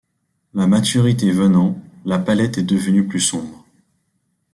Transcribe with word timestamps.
La 0.55 0.65
maturité 0.65 1.29
venant, 1.29 1.79
la 2.05 2.17
palette 2.17 2.57
est 2.57 2.63
devenue 2.63 3.07
plus 3.07 3.19
sombre. 3.19 3.63